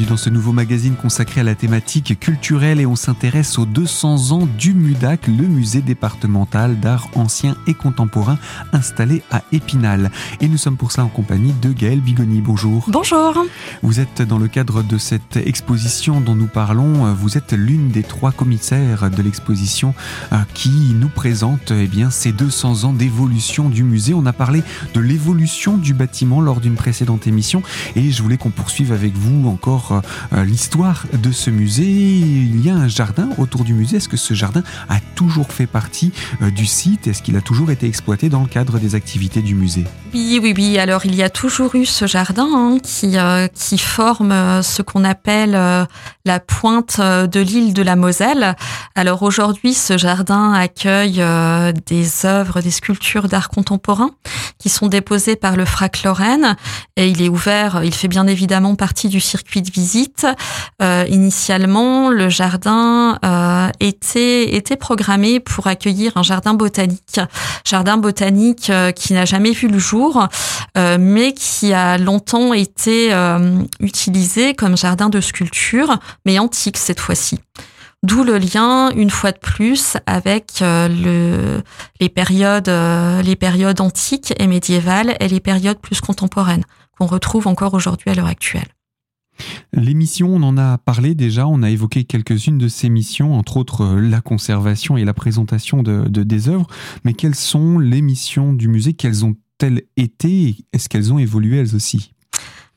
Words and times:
bienvenue 0.00 0.10
dans 0.10 0.16
ce 0.16 0.30
nouveau 0.30 0.52
magazine 0.52 0.94
consacré 0.94 1.40
à 1.40 1.44
la 1.44 1.54
thématique 1.54 2.18
culturelle 2.18 2.80
et 2.80 2.86
on 2.86 2.96
s'intéresse 2.96 3.58
aux 3.58 3.66
200 3.66 4.30
ans 4.32 4.48
du 4.58 4.72
MUDAC, 4.72 5.26
le 5.26 5.46
musée 5.46 5.82
départemental 5.82 6.80
d'art 6.80 7.08
ancien 7.14 7.56
et 7.66 7.74
contemporain 7.74 8.38
installé 8.72 9.22
à 9.30 9.42
Épinal. 9.52 10.10
Et 10.40 10.48
nous 10.48 10.56
sommes 10.56 10.76
pour 10.76 10.92
cela 10.92 11.04
en 11.04 11.08
compagnie 11.08 11.52
de 11.60 11.72
Gaëlle 11.72 12.00
Bigoni. 12.00 12.40
Bonjour. 12.40 12.86
Bonjour. 12.88 13.44
Vous 13.82 14.00
êtes 14.00 14.22
dans 14.22 14.38
le 14.38 14.48
cadre 14.48 14.82
de 14.82 14.96
cette 14.96 15.36
exposition 15.36 16.20
dont 16.20 16.34
nous 16.34 16.46
parlons, 16.46 17.12
vous 17.14 17.36
êtes 17.36 17.52
l'une 17.52 17.90
des 17.90 18.02
trois 18.02 18.32
commissaires 18.32 19.10
de 19.10 19.22
l'exposition 19.22 19.94
euh, 20.32 20.36
qui 20.54 20.94
nous 20.94 21.08
présente 21.08 21.72
eh 21.72 21.86
bien, 21.86 22.10
ces 22.10 22.32
200 22.32 22.84
ans 22.84 22.92
d'évolution 22.92 23.68
du 23.68 23.82
musée. 23.82 24.14
On 24.14 24.26
a 24.26 24.32
parlé 24.32 24.62
de 24.94 25.00
l'évolution 25.00 25.76
du 25.76 25.94
bâtiment 25.94 26.40
lors 26.40 26.60
d'une 26.60 26.76
précédente 26.76 27.26
émission 27.26 27.62
et 27.96 28.10
je 28.10 28.22
voulais 28.22 28.38
qu'on 28.38 28.50
poursuive 28.50 28.92
avec 28.92 29.14
vous 29.14 29.48
encore 29.48 29.89
euh, 29.92 30.44
l'histoire 30.44 31.06
de 31.12 31.32
ce 31.32 31.50
musée. 31.50 31.84
Il 31.84 32.64
y 32.64 32.70
a 32.70 32.74
un 32.74 32.88
jardin 32.88 33.28
autour 33.38 33.64
du 33.64 33.74
musée. 33.74 33.98
Est-ce 33.98 34.08
que 34.08 34.16
ce 34.16 34.34
jardin 34.34 34.62
a 34.88 35.00
toujours 35.14 35.52
fait 35.52 35.66
partie 35.66 36.12
euh, 36.42 36.50
du 36.50 36.66
site? 36.66 37.06
Est-ce 37.06 37.22
qu'il 37.22 37.36
a 37.36 37.40
toujours 37.40 37.70
été 37.70 37.86
exploité 37.86 38.28
dans 38.28 38.42
le 38.42 38.48
cadre 38.48 38.78
des 38.78 38.94
activités 38.94 39.42
du 39.42 39.54
musée? 39.54 39.84
Oui, 40.14 40.40
oui, 40.42 40.54
oui. 40.56 40.78
Alors 40.78 41.06
il 41.06 41.14
y 41.14 41.22
a 41.22 41.30
toujours 41.30 41.74
eu 41.74 41.86
ce 41.86 42.06
jardin 42.06 42.48
hein, 42.52 42.78
qui, 42.82 43.18
euh, 43.18 43.46
qui 43.48 43.78
forme 43.78 44.62
ce 44.62 44.82
qu'on 44.82 45.04
appelle 45.04 45.52
la 46.24 46.40
pointe 46.40 47.00
de 47.00 47.40
l'île 47.40 47.74
de 47.74 47.82
la 47.82 47.96
Moselle. 47.96 48.56
Alors 48.94 49.22
aujourd'hui, 49.22 49.74
ce 49.74 49.98
jardin 49.98 50.52
accueille 50.52 51.22
des 51.86 52.26
œuvres, 52.26 52.60
des 52.60 52.70
sculptures 52.70 53.28
d'art 53.28 53.48
contemporain 53.48 54.10
qui 54.58 54.68
sont 54.68 54.88
déposées 54.88 55.36
par 55.36 55.56
le 55.56 55.64
FRAC 55.64 56.02
Lorraine 56.02 56.56
et 56.96 57.08
il 57.08 57.22
est 57.22 57.28
ouvert, 57.28 57.82
il 57.82 57.94
fait 57.94 58.08
bien 58.08 58.26
évidemment 58.26 58.74
partie 58.74 59.08
du 59.08 59.20
circuit 59.20 59.62
de 59.62 59.70
visite. 59.70 59.79
Euh, 60.82 61.04
initialement, 61.08 62.10
le 62.10 62.28
jardin 62.28 63.18
euh, 63.24 63.68
était 63.80 64.54
était 64.54 64.76
programmé 64.76 65.40
pour 65.40 65.66
accueillir 65.66 66.16
un 66.16 66.22
jardin 66.22 66.54
botanique, 66.54 67.20
jardin 67.64 67.96
botanique 67.96 68.70
euh, 68.70 68.92
qui 68.92 69.12
n'a 69.12 69.24
jamais 69.24 69.52
vu 69.52 69.68
le 69.68 69.78
jour, 69.78 70.26
mais 70.76 71.34
qui 71.34 71.72
a 71.72 71.98
longtemps 71.98 72.54
été 72.54 73.12
utilisé 73.80 74.54
comme 74.54 74.76
jardin 74.76 75.08
de 75.08 75.20
sculpture, 75.20 75.98
mais 76.24 76.38
antique 76.38 76.78
cette 76.78 77.00
fois-ci. 77.00 77.38
D'où 78.02 78.24
le 78.24 78.38
lien, 78.38 78.90
une 78.90 79.10
fois 79.10 79.32
de 79.32 79.38
plus, 79.38 79.96
avec 80.06 80.60
le, 80.60 81.62
les 82.00 82.08
périodes, 82.08 82.70
les 83.24 83.36
périodes 83.36 83.80
antiques 83.80 84.32
et 84.38 84.46
médiévales 84.46 85.16
et 85.20 85.28
les 85.28 85.40
périodes 85.40 85.78
plus 85.78 86.00
contemporaines 86.00 86.64
qu'on 86.98 87.06
retrouve 87.06 87.46
encore 87.46 87.74
aujourd'hui 87.74 88.10
à 88.10 88.14
l'heure 88.14 88.26
actuelle. 88.26 88.68
L'émission, 89.72 90.34
on 90.34 90.42
en 90.42 90.56
a 90.58 90.78
parlé 90.78 91.14
déjà, 91.14 91.46
on 91.46 91.62
a 91.62 91.70
évoqué 91.70 92.04
quelques-unes 92.04 92.58
de 92.58 92.68
ces 92.68 92.88
missions, 92.88 93.34
entre 93.34 93.56
autres 93.56 93.82
euh, 93.82 94.00
la 94.00 94.20
conservation 94.20 94.96
et 94.96 95.04
la 95.04 95.14
présentation 95.14 95.82
de 95.82 96.08
des 96.08 96.48
œuvres. 96.48 96.66
Mais 97.04 97.14
quelles 97.14 97.34
sont 97.34 97.78
les 97.78 98.02
missions 98.02 98.52
du 98.52 98.68
musée? 98.68 98.94
Quelles 98.94 99.24
ont-elles 99.24 99.82
été 99.96 100.56
Est-ce 100.72 100.88
qu'elles 100.88 101.12
ont 101.12 101.18
évolué 101.18 101.58
elles 101.58 101.74
aussi? 101.74 102.12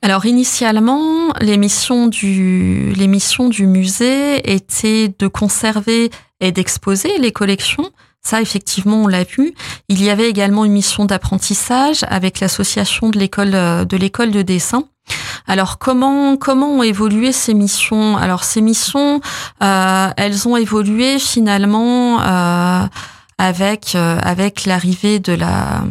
Alors 0.02 0.26
initialement, 0.26 1.32
les 1.40 1.58
missions 1.58 2.08
du, 2.08 2.92
les 2.94 3.08
missions 3.08 3.48
du 3.48 3.68
musée 3.68 4.54
étaient 4.54 5.14
de 5.18 5.28
conserver 5.28 6.10
et 6.42 6.52
d'exposer 6.52 7.18
les 7.20 7.32
collections. 7.32 7.90
Ça, 8.26 8.42
effectivement, 8.42 9.04
on 9.04 9.08
l'a 9.08 9.24
vu. 9.24 9.54
Il 9.90 10.02
y 10.02 10.10
avait 10.10 10.30
également 10.30 10.66
une 10.66 10.72
mission 10.72 11.06
d'apprentissage 11.06 12.06
avec 12.08 12.40
l'association 12.40 13.10
de 13.10 13.20
l'école 13.20 13.52
de 13.52 13.98
l'école 13.98 14.32
de 14.32 14.42
dessin 14.42 14.86
alors 15.48 15.78
comment 15.78 16.38
comment 16.38 16.70
ont 16.70 16.84
évolué 16.84 17.32
ces 17.32 17.54
missions? 17.54 18.18
Alors 18.18 18.44
ces 18.44 18.62
missions, 18.62 19.20
euh, 19.62 20.10
elles 20.16 20.48
ont 20.48 20.56
évolué 20.56 21.20
finalement 21.20 22.22
euh, 22.22 22.88
avec 23.38 23.96
euh, 23.96 24.18
avec 24.22 24.66
l'arrivée 24.66 25.20
de 25.20 25.34
la 25.34 25.84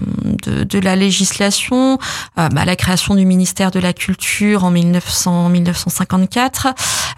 de, 0.47 0.65
de, 0.65 0.79
la 0.79 0.97
législation, 0.97 1.99
euh, 2.39 2.49
bah, 2.49 2.65
la 2.65 2.77
création 2.77 3.15
du 3.15 3.27
ministère 3.27 3.71
de 3.71 3.79
la 3.79 3.93
Culture 3.93 4.65
en 4.65 4.71
1900 4.71 5.51
1954. 5.51 6.69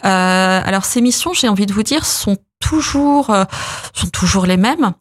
Euh, 0.04 0.60
alors 0.64 0.84
ces 0.84 1.00
missions, 1.00 1.32
j'ai 1.32 1.48
envie 1.48 1.66
de 1.66 1.72
vous 1.72 1.84
dire, 1.84 2.04
sont 2.04 2.36
toujours 2.60 3.34
sont 3.92 4.08
toujours 4.08 4.46
les 4.46 4.56
mêmes 4.56 4.92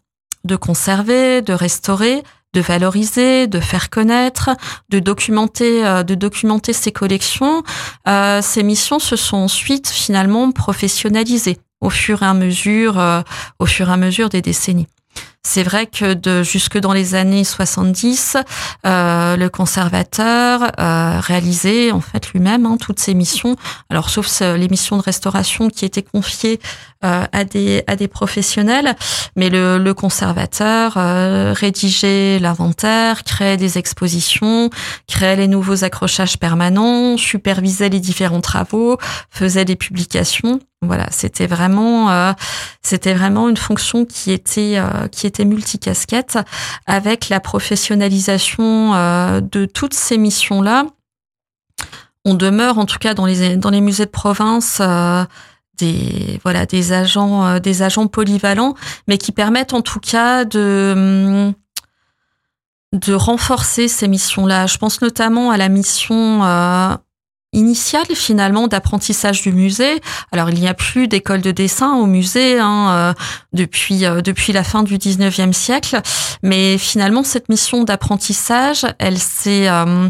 de 0.44 0.56
conserver, 0.56 1.42
de 1.42 1.54
restaurer, 1.54 2.24
de 2.54 2.62
valoriser, 2.62 3.48
de 3.48 3.60
faire 3.60 3.90
connaître, 3.90 4.52
de 4.90 5.00
documenter, 5.00 5.86
euh, 5.86 6.04
de 6.04 6.16
documenter 6.16 6.74
ces 6.74 6.92
collections. 6.92 7.64
Euh, 8.08 8.42
ces 8.42 8.64
missions 8.64 9.00
se 9.00 9.16
sont 9.16 9.38
ensuite 9.38 9.90
finalement 9.90 10.52
professionnalisées 10.52 11.58
au 11.82 11.90
fur 11.90 12.24
et 12.24 12.26
à 12.26 12.34
mesure, 12.34 13.00
euh, 13.00 13.22
au 13.60 13.66
fur 13.66 13.90
et 13.90 13.94
à 13.94 13.98
mesure 13.98 14.30
des 14.30 14.42
décennies. 14.42 14.88
C'est 15.46 15.64
vrai 15.64 15.88
que 15.88 16.14
de 16.14 16.42
jusque 16.42 16.78
dans 16.78 16.94
les 16.94 17.16
années 17.16 17.44
70, 17.44 18.38
euh, 18.86 19.36
le 19.36 19.50
conservateur 19.50 20.72
euh, 20.80 21.20
réalisait 21.20 21.92
en 21.92 22.00
fait 22.00 22.30
lui-même 22.30 22.66
hein, 22.66 22.78
toutes 22.80 23.00
ces 23.00 23.14
missions. 23.14 23.58
Alors 23.90 24.10
sauf 24.10 24.40
les 24.40 24.70
missions 24.70 24.96
de 24.96 25.02
restauration 25.02 25.70
qui 25.70 25.84
étaient 25.84 26.02
confiées 26.02 26.62
euh, 27.04 27.26
à 27.34 27.44
des 27.44 27.84
à 27.88 27.98
des 27.98 28.08
professionnels, 28.08 28.96
mais 29.36 29.50
le, 29.50 29.78
le 29.78 29.94
conservateur 29.94 30.94
euh, 30.96 31.54
rédigeait 31.54 32.40
l'inventaire, 32.40 33.26
créait 33.26 33.58
des 33.58 33.78
expositions, 33.78 34.70
créait 35.10 35.36
les 35.36 35.50
nouveaux 35.50 35.84
accrochages 35.84 36.38
permanents, 36.38 37.18
supervisait 37.18 37.90
les 37.90 38.00
différents 38.00 38.40
travaux, 38.40 38.98
faisait 39.30 39.66
des 39.66 39.76
publications. 39.76 40.62
Voilà, 40.86 41.08
c'était 41.12 41.48
vraiment, 41.48 42.10
euh, 42.12 42.34
c'était 42.82 43.14
vraiment 43.14 43.48
une 43.48 43.58
fonction 43.58 44.04
qui 44.06 44.32
était 44.32 44.76
euh, 44.78 45.08
qui 45.08 45.28
était 45.28 45.33
multicasquette, 45.40 46.40
avec 46.86 47.30
la 47.30 47.40
professionnalisation 47.40 48.94
euh, 48.94 49.42
de 49.42 49.66
toutes 49.66 49.94
ces 49.94 50.18
missions 50.18 50.62
là. 50.62 50.86
On 52.26 52.36
demeure, 52.36 52.78
en 52.78 52.86
tout 52.86 53.00
cas 53.00 53.14
dans 53.14 53.26
les 53.26 53.82
musées 53.82 54.06
de 54.06 54.10
province, 54.10 54.82
des 55.78 56.40
voilà 56.44 56.66
des 56.66 56.94
agents 56.94 57.60
des 57.60 57.82
agents 57.82 58.08
polyvalents, 58.08 58.76
mais 59.10 59.18
qui 59.18 59.34
permettent 59.34 59.74
en 59.74 59.82
tout 59.82 60.00
cas 60.00 60.46
de 60.46 61.54
de 62.94 63.14
renforcer 63.14 63.90
ces 63.90 64.08
missions-là. 64.08 64.68
Je 64.68 64.78
pense 64.78 65.02
notamment 65.02 65.52
à 65.52 65.58
la 65.58 65.68
mission 65.68 66.44
initiale 67.54 68.06
finalement 68.14 68.68
d'apprentissage 68.68 69.42
du 69.42 69.52
musée. 69.52 70.02
Alors 70.32 70.50
il 70.50 70.60
n'y 70.60 70.68
a 70.68 70.74
plus 70.74 71.08
d'école 71.08 71.42
de 71.42 71.52
dessin 71.52 71.96
au 71.96 72.06
musée 72.06 72.60
hein, 72.60 72.90
euh, 72.92 73.14
depuis 73.54 74.06
euh, 74.06 74.22
depuis 74.22 74.54
la 74.54 74.64
fin 74.64 74.84
du 74.84 74.98
19e 74.98 75.54
siècle, 75.54 76.02
mais 76.42 76.78
finalement 76.78 77.24
cette 77.24 77.50
mission 77.50 77.84
d'apprentissage, 77.84 78.86
elle 79.00 79.20
s'est 79.20 79.70
euh, 79.70 80.10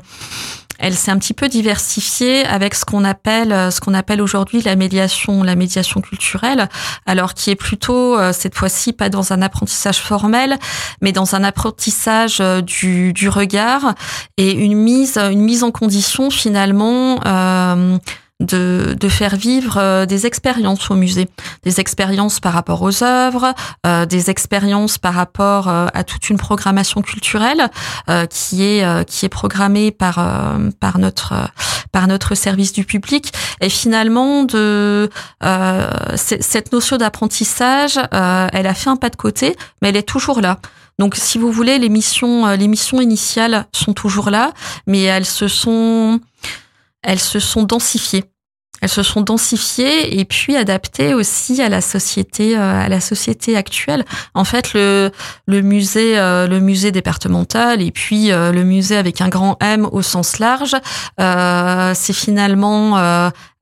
elle 0.83 0.95
s'est 0.95 1.11
un 1.11 1.17
petit 1.17 1.33
peu 1.33 1.47
diversifiée 1.47 2.45
avec 2.45 2.75
ce 2.75 2.83
qu'on 2.83 3.05
appelle 3.05 3.71
ce 3.71 3.79
qu'on 3.79 3.93
appelle 3.93 4.21
aujourd'hui 4.21 4.61
la 4.61 4.75
médiation 4.75 5.41
la 5.41 5.55
médiation 5.55 6.01
culturelle. 6.01 6.67
Alors 7.05 7.33
qui 7.33 7.49
est 7.49 7.55
plutôt 7.55 8.17
euh, 8.19 8.33
cette 8.33 8.55
fois-ci 8.55 8.91
pas 8.91 9.09
dans 9.09 9.31
un 9.31 9.41
apprentissage 9.41 9.99
formel 9.99 10.57
mais 11.01 11.13
dans 11.13 11.35
un 11.35 11.43
apprentissage 11.43 12.39
euh, 12.41 12.61
du, 12.61 13.13
du 13.13 13.29
regard 13.29 13.95
et 14.37 14.51
une 14.51 14.77
mise 14.77 15.17
une 15.17 15.41
mise 15.41 15.63
en 15.63 15.71
condition 15.71 16.29
finalement 16.29 17.19
euh, 17.25 17.97
de, 18.39 18.95
de 18.99 19.09
faire 19.09 19.35
vivre 19.35 19.77
euh, 19.77 20.05
des 20.05 20.25
expériences 20.25 20.89
au 20.91 20.95
musée, 20.95 21.29
des 21.63 21.79
expériences 21.79 22.39
par 22.39 22.53
rapport 22.53 22.81
aux 22.81 23.03
œuvres, 23.03 23.53
euh, 23.85 24.05
des 24.05 24.29
expériences 24.29 24.97
par 24.97 25.13
rapport 25.13 25.67
euh, 25.69 25.87
à 25.93 26.03
toute 26.03 26.29
une 26.29 26.37
programmation 26.37 27.01
culturelle 27.01 27.69
qui 28.29 28.63
est 28.63 29.05
qui 29.09 29.25
est 29.25 29.29
programmée 29.29 29.91
par 29.91 30.15
par 30.79 30.97
notre 30.99 31.33
par 31.91 32.07
notre 32.07 32.35
service 32.35 32.73
du 32.73 32.83
public 32.83 33.33
et 33.61 33.69
finalement 33.69 34.43
de 34.43 35.09
cette 36.15 36.71
notion 36.71 36.97
d'apprentissage, 36.97 37.97
elle 37.97 38.67
a 38.67 38.73
fait 38.73 38.89
un 38.89 38.95
pas 38.95 39.09
de 39.09 39.15
côté, 39.15 39.55
mais 39.81 39.89
elle 39.89 39.97
est 39.97 40.07
toujours 40.07 40.41
là. 40.41 40.59
Donc, 40.99 41.15
si 41.15 41.39
vous 41.39 41.51
voulez, 41.51 41.79
les 41.79 41.89
missions, 41.89 42.47
les 42.49 42.67
missions 42.67 43.01
initiales 43.01 43.65
sont 43.71 43.93
toujours 43.93 44.29
là, 44.29 44.53
mais 44.85 45.01
elles 45.01 45.25
se 45.25 45.47
sont, 45.47 46.19
elles 47.03 47.19
se 47.19 47.39
sont 47.39 47.63
densifiées. 47.63 48.25
Elles 48.81 48.89
se 48.89 49.01
sont 49.01 49.21
densifiées 49.21 50.19
et 50.19 50.25
puis 50.25 50.57
adaptées 50.57 51.13
aussi 51.13 51.61
à 51.61 51.69
la 51.69 51.79
société, 51.79 52.57
euh, 52.57 52.81
à 52.85 52.89
la 52.89 52.99
société 52.99 53.55
actuelle. 53.55 54.03
En 54.33 54.43
fait, 54.43 54.73
le, 54.73 55.11
musée, 55.47 56.19
euh, 56.19 56.47
le 56.47 56.59
musée 56.59 56.91
départemental 56.91 57.81
et 57.81 57.91
puis 57.91 58.33
euh, 58.33 58.51
le 58.51 58.65
musée 58.65 58.97
avec 58.97 59.21
un 59.21 59.29
grand 59.29 59.57
M 59.61 59.87
au 59.89 60.01
sens 60.01 60.37
large, 60.39 60.75
c'est 61.17 62.13
finalement 62.13 62.97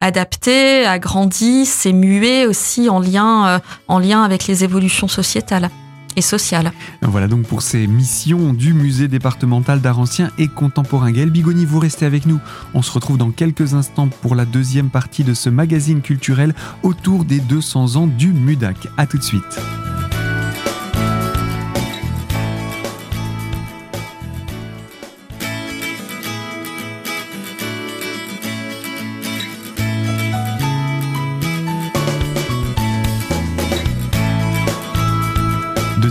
adapté, 0.02 0.88
agrandi, 0.88 1.68
c'est 1.68 1.94
mué 1.94 2.48
aussi 2.48 2.90
en 2.90 3.00
lien, 3.00 3.62
en 3.88 4.00
lien 4.00 4.24
avec 4.24 4.48
les 4.48 4.64
évolutions 4.64 5.08
sociétales. 5.08 5.70
Et 6.16 6.22
sociale. 6.22 6.72
Voilà 7.02 7.28
donc 7.28 7.44
pour 7.44 7.62
ces 7.62 7.88
missions 7.88 8.54
du 8.54 8.74
musée 8.74 9.08
départemental 9.08 9.82
d'art 9.82 10.00
ancien 10.00 10.32
et 10.38 10.48
contemporain. 10.48 11.12
Gaël 11.12 11.30
Bigoni, 11.30 11.66
vous 11.66 11.80
restez 11.80 12.06
avec 12.06 12.26
nous. 12.26 12.40
On 12.74 12.82
se 12.82 12.92
retrouve 12.92 13.18
dans 13.18 13.32
quelques 13.32 13.74
instants 13.74 14.08
pour 14.08 14.36
la 14.36 14.46
deuxième 14.46 14.90
partie 14.90 15.24
de 15.24 15.34
ce 15.34 15.50
magazine 15.50 16.02
culturel 16.02 16.54
autour 16.84 17.26
des 17.26 17.40
200 17.40 17.96
ans 17.96 18.08
du 18.08 18.34
MUDAC. 18.34 18.88
A 18.98 19.06
tout 19.06 19.18
de 19.18 19.24
suite. 19.24 19.60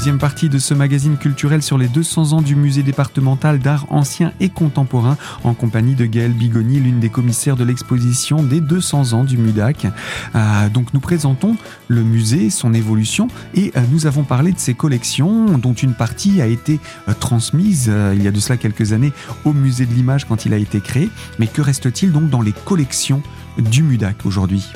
Deuxième 0.01 0.17
partie 0.17 0.49
de 0.49 0.59
ce 0.59 0.73
magazine 0.73 1.19
culturel 1.19 1.63
sur 1.63 1.77
les 1.77 1.87
200 1.87 2.33
ans 2.33 2.41
du 2.41 2.57
musée 2.57 2.83
départemental 2.83 3.59
d'art 3.59 3.85
ancien 3.91 4.33
et 4.41 4.49
contemporain 4.49 5.19
en 5.45 5.53
compagnie 5.53 5.95
de 5.95 6.07
Gaëlle 6.07 6.33
Bigoni, 6.33 6.81
l'une 6.81 7.01
des 7.01 7.11
commissaires 7.11 7.55
de 7.55 7.65
l'exposition 7.65 8.43
des 8.43 8.63
200 8.63 9.13
ans 9.13 9.25
du 9.25 9.37
MUDAC. 9.37 9.89
Euh, 10.35 10.69
donc 10.71 10.95
nous 10.95 11.01
présentons 11.01 11.55
le 11.89 12.03
musée, 12.03 12.49
son 12.49 12.73
évolution 12.73 13.29
et 13.53 13.73
euh, 13.77 13.83
nous 13.93 14.07
avons 14.07 14.25
parlé 14.25 14.53
de 14.53 14.59
ses 14.59 14.73
collections 14.73 15.59
dont 15.59 15.75
une 15.75 15.93
partie 15.93 16.41
a 16.41 16.47
été 16.47 16.81
euh, 17.07 17.13
transmise 17.13 17.93
il 18.15 18.23
y 18.23 18.27
a 18.27 18.31
de 18.31 18.41
cela 18.41 18.57
quelques 18.57 18.95
années 18.95 19.13
au 19.45 19.53
musée 19.53 19.85
de 19.85 19.93
l'image 19.93 20.25
quand 20.25 20.47
il 20.47 20.55
a 20.55 20.57
été 20.57 20.81
créé. 20.81 21.11
Mais 21.39 21.47
que 21.47 21.61
reste-t-il 21.61 22.11
donc 22.11 22.31
dans 22.31 22.41
les 22.41 22.53
collections 22.53 23.23
du 23.59 23.83
MUDAC 23.83 24.25
aujourd'hui? 24.25 24.67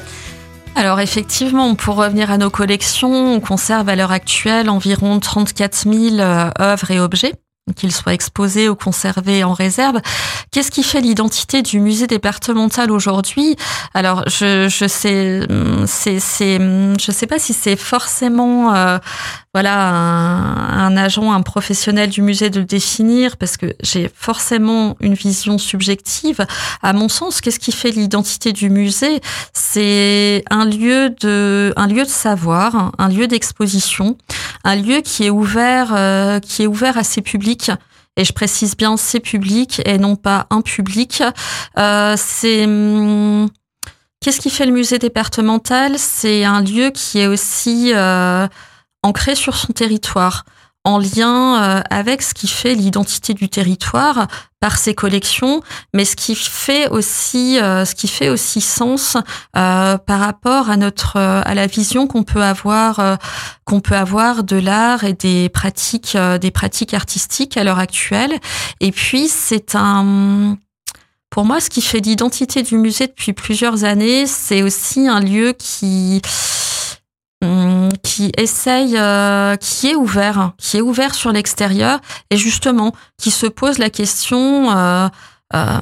Alors 0.77 1.01
effectivement, 1.01 1.75
pour 1.75 1.97
revenir 1.97 2.31
à 2.31 2.39
nos 2.39 2.51
collections, 2.51 3.35
on 3.35 3.41
conserve 3.41 3.89
à 3.89 3.97
l'heure 3.97 4.11
actuelle 4.11 4.69
environ 4.69 5.21
34 5.21 5.89
000 5.91 6.19
euh, 6.19 6.51
œuvres 6.61 6.91
et 6.91 6.99
objets 6.99 7.33
qu'ils 7.73 7.93
soient 7.93 8.13
exposés 8.13 8.69
ou 8.69 8.75
conservés 8.75 9.43
en 9.43 9.55
réserve. 9.55 10.01
Qu'est-ce 10.51 10.71
qui 10.71 10.83
fait 10.83 11.01
l'identité 11.01 11.63
du 11.63 11.81
musée 11.81 12.07
départemental 12.07 12.91
aujourd'hui? 12.91 13.57
Alors, 13.95 14.23
je 14.29 14.69
je 14.69 14.87
sais 14.87 15.47
hum, 15.49 15.87
c'est 15.87 16.21
c'est 16.21 16.57
hum, 16.57 16.95
je 17.01 17.11
sais 17.11 17.27
pas 17.27 17.39
si 17.39 17.55
c'est 17.55 17.77
forcément 17.77 18.75
euh, 18.75 18.99
voilà 19.55 19.89
un, 19.89 20.87
un, 20.87 20.97
agent, 20.97 21.33
un 21.33 21.41
professionnel 21.41 22.11
du 22.11 22.21
musée 22.21 22.51
de 22.51 22.61
le 22.61 22.67
définir 22.67 23.39
parce 23.39 23.57
que 23.57 23.75
j'ai 23.83 24.11
forcément 24.15 24.97
une 25.01 25.15
vision 25.15 25.57
subjective. 25.57 26.45
À 26.83 26.93
mon 26.93 27.09
sens, 27.09 27.41
qu'est-ce 27.41 27.61
qui 27.61 27.73
fait 27.73 27.91
l'identité 27.91 28.53
du 28.53 28.69
musée? 28.69 29.21
C'est 29.55 30.45
un 30.51 30.67
lieu 30.67 31.15
de 31.21 31.73
un 31.77 31.87
lieu 31.87 32.05
de 32.05 32.09
savoir, 32.09 32.93
un 32.99 33.09
lieu 33.09 33.27
d'exposition, 33.27 34.19
un 34.65 34.77
lieu 34.77 35.01
qui 35.01 35.25
est 35.25 35.31
ouvert 35.31 35.93
euh, 35.95 36.41
qui 36.41 36.63
est 36.63 36.67
ouvert 36.67 36.99
à 36.99 37.05
ses 37.05 37.23
publics. 37.23 37.71
Et 38.17 38.25
je 38.25 38.33
précise 38.33 38.77
bien 38.77 38.97
c'est 38.97 39.21
public 39.21 39.83
et 39.85 39.99
non 39.99 40.17
pas 40.17 40.47
un 40.51 40.63
public. 40.63 41.23
Euh, 41.79 42.15
c'est 42.17 42.65
hum, 42.65 43.49
qu'est-ce 44.21 44.41
qui 44.41 44.51
fait 44.51 44.67
le 44.67 44.73
musée 44.73 44.99
départemental? 44.99 45.99
C'est 45.99 46.45
un 46.45 46.63
lieu 46.63 46.91
qui 46.91 47.21
est 47.21 47.27
aussi 47.27 47.93
euh, 47.95 48.47
ancré 49.03 49.35
sur 49.35 49.57
son 49.57 49.73
territoire 49.73 50.45
en 50.85 50.99
lien 50.99 51.63
euh, 51.63 51.83
avec 51.91 52.21
ce 52.23 52.35
qui 52.35 52.47
fait 52.47 52.75
l'identité 52.75 53.33
du 53.33 53.49
territoire 53.49 54.27
par 54.61 54.79
ses 54.79 54.95
collections, 54.95 55.63
mais 55.93 56.05
ce 56.05 56.15
qui 56.15 56.35
fait 56.35 56.89
aussi 56.89 57.59
euh, 57.59 57.85
ce 57.85 57.95
qui 57.95 58.09
fait 58.09 58.29
aussi 58.29 58.61
sens 58.61 59.17
euh, 59.57 59.99
par 59.99 60.21
rapport 60.21 60.71
à 60.71 60.77
notre 60.77 61.19
à 61.19 61.55
la 61.55 61.67
vision 61.67 62.07
qu'on 62.07 62.23
peut 62.23 62.43
avoir 62.43 63.19
qu'on 63.65 63.81
peut 63.81 63.97
avoir 63.97 64.45
de 64.45 64.57
l'art 64.57 65.05
et 65.05 65.15
des 65.15 65.49
pratiques 65.49 66.17
des 66.41 66.51
pratiques 66.51 66.95
artistiques 66.95 67.57
à 67.57 67.65
l'heure 67.65 67.79
actuelle. 67.79 68.33
Et 68.81 68.93
puis 68.93 69.29
c'est 69.29 69.75
un 69.75 70.57
pour 71.35 71.45
moi, 71.45 71.61
ce 71.61 71.69
qui 71.69 71.83
fait 71.83 71.99
l'identité 71.99 72.63
du 72.63 72.79
musée 72.79 73.09
depuis 73.09 73.33
plusieurs 73.33 73.83
années, 73.83 74.25
c'est 74.29 74.63
aussi 74.63 75.09
un 75.09 75.19
lieu 75.19 75.53
qui 75.59 76.23
qui 78.03 78.33
essaye, 78.37 78.97
euh, 78.97 79.57
qui 79.57 79.89
est 79.89 79.95
ouvert, 79.95 80.53
qui 80.59 80.77
est 80.77 80.81
ouvert 80.81 81.15
sur 81.15 81.33
l'extérieur 81.33 82.01
et 82.31 82.37
justement 82.37 82.93
qui 83.19 83.31
se 83.31 83.47
pose 83.47 83.79
la 83.79 83.91
question 83.91 84.71
euh, 84.77 85.09
euh, 85.55 85.79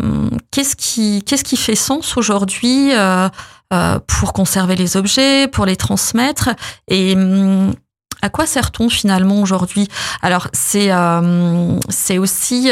qu'est-ce 0.51 0.77
qui 0.77 1.23
qu'est-ce 1.25 1.45
qui 1.45 1.57
fait 1.57 1.77
sens 1.77 2.17
aujourd'hui 2.17 2.93
pour 4.07 4.33
conserver 4.33 4.77
les 4.77 4.97
objets, 4.97 5.49
pour 5.49 5.67
les 5.67 5.77
transmettre 5.77 6.51
et 6.89 7.15
hum, 7.15 7.73
à 8.21 8.29
quoi 8.29 8.47
sert-on 8.47 8.89
finalement 8.89 9.41
aujourd'hui? 9.41 9.89
Alors 10.21 10.49
c'est 10.53 10.91
c'est 11.89 12.19
aussi 12.19 12.71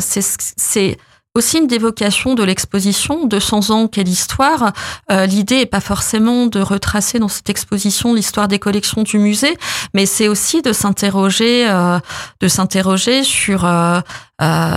c'est 0.00 0.98
aussi 1.36 1.58
une 1.58 1.66
dévocation 1.66 2.34
de 2.34 2.42
l'exposition 2.42 3.26
200 3.26 3.70
ans 3.70 3.88
quelle 3.88 4.08
histoire. 4.08 4.72
Euh, 5.10 5.26
l'idée 5.26 5.56
est 5.56 5.66
pas 5.66 5.80
forcément 5.80 6.46
de 6.46 6.60
retracer 6.60 7.18
dans 7.18 7.28
cette 7.28 7.50
exposition 7.50 8.14
l'histoire 8.14 8.48
des 8.48 8.58
collections 8.58 9.02
du 9.02 9.18
musée 9.18 9.56
mais 9.94 10.06
c'est 10.06 10.28
aussi 10.28 10.62
de 10.62 10.72
s'interroger 10.72 11.68
euh, 11.68 11.98
de 12.40 12.48
s'interroger 12.48 13.22
sur 13.22 13.64
euh, 14.42 14.76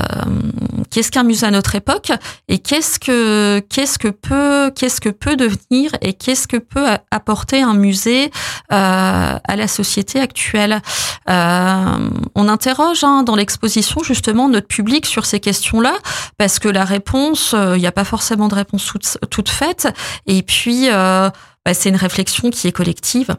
qu'est-ce 0.90 1.12
qu'un 1.12 1.24
musée 1.24 1.46
à 1.46 1.52
notre 1.52 1.76
époque 1.76 2.12
et 2.48 2.60
qu'est-ce 2.60 2.98
que 2.98 3.60
qu'est-ce 3.70 4.00
que 4.00 4.08
peut 4.08 4.72
qu'est-ce 4.74 5.02
que 5.02 5.10
peut 5.10 5.36
devenir 5.36 5.92
et 6.02 6.14
qu'est-ce 6.14 6.48
que 6.48 6.58
peut 6.58 6.88
apporter 7.12 7.62
un 7.62 7.74
musée 7.74 8.32
euh, 8.72 9.38
à 9.44 9.56
la 9.56 9.68
société 9.68 10.20
actuelle? 10.20 10.82
Euh, 11.30 12.10
on 12.36 12.48
interroge 12.48 13.04
hein, 13.04 13.24
dans 13.24 13.36
l'exposition 13.36 14.02
justement 14.02 14.48
notre 14.48 14.68
public 14.68 15.06
sur 15.06 15.26
ces 15.26 15.40
questions-là 15.40 15.94
parce 16.38 16.60
que 16.60 16.70
la 16.70 16.86
réponse, 16.86 17.54
euh, 17.54 17.78
il 17.78 17.82
n'y 17.82 17.88
a 17.88 17.92
pas 17.92 18.06
forcément 18.06 18.48
de 18.48 18.56
réponse 18.56 18.86
toute, 18.86 19.18
toute 19.30 19.50
faite 19.50 19.88
et 20.26 20.42
puis 20.42 20.90
euh, 20.90 21.30
bah, 21.66 21.74
c'est 21.74 21.90
une 21.90 21.98
réflexion 21.98 22.50
qui 22.50 22.68
est 22.68 22.72
collective. 22.72 23.36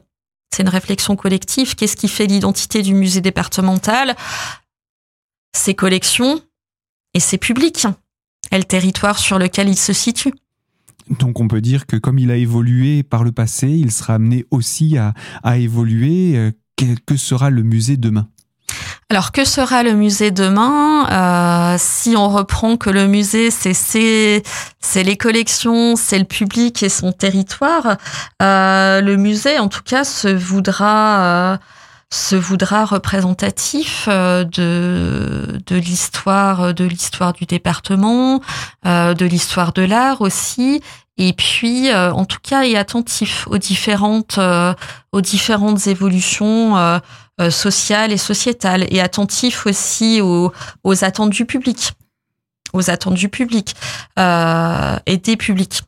C'est 0.52 0.62
une 0.62 0.68
réflexion 0.68 1.14
collective. 1.14 1.76
Qu'est-ce 1.76 1.96
qui 1.96 2.08
fait 2.08 2.26
l'identité 2.26 2.82
du 2.82 2.92
musée 2.92 3.20
départemental? 3.20 4.16
Ses 5.52 5.74
collections 5.74 6.40
et 7.14 7.20
ses 7.20 7.38
publics, 7.38 7.86
et 8.52 8.58
le 8.58 8.64
territoire 8.64 9.18
sur 9.18 9.38
lequel 9.38 9.68
il 9.68 9.78
se 9.78 9.92
situe. 9.92 10.34
Donc 11.08 11.40
on 11.40 11.48
peut 11.48 11.60
dire 11.60 11.86
que 11.86 11.96
comme 11.96 12.18
il 12.18 12.30
a 12.30 12.36
évolué 12.36 13.02
par 13.02 13.24
le 13.24 13.32
passé, 13.32 13.68
il 13.68 13.90
sera 13.90 14.14
amené 14.14 14.44
aussi 14.50 14.96
à, 14.96 15.14
à 15.42 15.58
évoluer. 15.58 16.36
Euh, 16.36 16.52
que 17.04 17.18
sera 17.18 17.50
le 17.50 17.62
musée 17.62 17.98
demain? 17.98 18.26
Alors 19.10 19.32
que 19.32 19.44
sera 19.44 19.82
le 19.82 19.92
musée 19.92 20.30
demain? 20.30 21.74
Euh, 21.74 21.76
Si 21.78 22.16
on 22.16 22.30
reprend 22.30 22.78
que 22.78 22.88
le 22.88 23.06
musée 23.06 23.50
c'est 23.50 23.74
c'est 23.74 25.02
les 25.02 25.16
collections, 25.18 25.94
c'est 25.96 26.18
le 26.18 26.24
public 26.24 26.82
et 26.82 26.88
son 26.88 27.12
territoire, 27.12 27.98
euh, 28.40 29.02
le 29.02 29.16
musée 29.18 29.58
en 29.58 29.68
tout 29.68 29.82
cas 29.84 30.04
se 30.04 30.28
voudra 30.28 31.20
euh, 31.20 31.58
se 32.12 32.34
voudra 32.34 32.84
représentatif 32.84 34.06
euh, 34.08 34.44
de 34.44 35.60
de 35.64 35.76
l'histoire 35.76 36.74
de 36.74 36.84
l'histoire 36.84 37.32
du 37.32 37.46
département, 37.46 38.40
euh, 38.84 39.14
de 39.14 39.26
l'histoire 39.26 39.72
de 39.72 39.82
l'art 39.82 40.20
aussi, 40.20 40.82
et 41.18 41.32
puis 41.32 41.90
euh, 41.90 42.12
en 42.12 42.24
tout 42.24 42.38
cas 42.42 42.64
est 42.64 42.76
attentif 42.76 43.46
aux 43.48 43.58
différentes 43.58 44.40
aux 45.12 45.20
différentes 45.20 45.86
évolutions 45.86 47.00
sociales 47.50 48.12
et 48.12 48.18
sociétales, 48.18 48.86
et 48.90 49.00
attentif 49.00 49.66
aussi 49.66 50.20
aux, 50.20 50.52
aux 50.84 51.04
attentes 51.04 51.30
du 51.30 51.46
public, 51.46 51.92
aux 52.72 52.90
attentes 52.90 53.14
du 53.14 53.28
public 53.28 53.74
et 54.18 55.16
des 55.16 55.36
publics. 55.36 55.82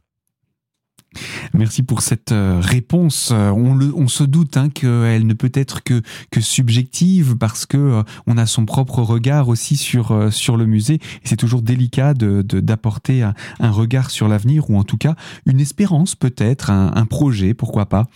Merci 1.55 1.83
pour 1.83 2.03
cette 2.03 2.33
euh, 2.33 2.61
réponse. 2.61 3.31
Euh, 3.33 3.51
on, 3.51 4.09
se 4.09 4.25
doute 4.25 4.57
hein, 4.57 4.69
qu'elle 4.69 5.27
ne 5.27 5.35
peut 5.35 5.51
être 5.55 5.83
que, 5.83 6.03
que 6.31 6.41
subjective 6.41 7.37
parce 7.37 7.67
que 7.67 7.77
euh, 7.77 8.03
on 8.27 8.37
a 8.37 8.47
son 8.47 8.65
propre 8.65 9.01
regard 9.03 9.49
aussi 9.49 9.77
sur, 9.77 10.33
sur 10.33 10.57
le 10.57 10.67
musée. 10.67 11.01
C'est 11.25 11.37
toujours 11.37 11.63
délicat 11.63 12.15
de, 12.15 12.43
d'apporter 12.43 13.23
un, 13.23 13.35
regard 13.71 14.11
sur 14.11 14.29
l'avenir 14.29 14.71
ou 14.71 14.77
en 14.77 14.85
tout 14.85 14.97
cas 14.97 15.15
une 15.47 15.61
espérance 15.61 16.15
peut-être, 16.15 16.71
un, 16.71 16.93
un 16.95 17.07
projet, 17.07 17.55
pourquoi 17.55 17.87
pas. 17.87 18.07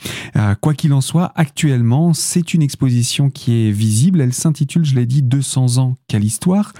quoi 0.60 0.74
qu'il 0.74 0.92
en 0.92 1.00
soit, 1.00 1.32
actuellement, 1.34 2.12
c'est 2.12 2.54
une 2.54 2.62
exposition 2.62 3.30
qui 3.30 3.68
est 3.68 3.70
visible. 3.70 4.20
Elle 4.20 4.32
s'intitule, 4.32 4.84
je 4.84 4.94
l'ai 4.94 5.06
dit, 5.06 5.22
200 5.22 5.78
ans, 5.78 5.96
quelle 6.08 6.24
histoire. 6.24 6.72